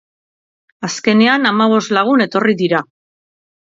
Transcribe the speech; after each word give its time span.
Azkenean 0.87 1.47
hamabost 1.53 1.97
lagun 2.01 2.29
etorri 2.29 2.61
dira. 2.67 2.85